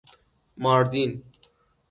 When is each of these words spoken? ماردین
ماردین 0.57 1.23